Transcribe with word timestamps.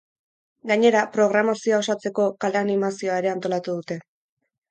Gainera, 0.69 1.03
programazioa 1.17 1.81
osatzeko 1.83 2.25
kale 2.45 2.61
animazioa 2.63 3.19
ere 3.25 3.33
antolatu 3.35 3.79
dute. 3.81 3.99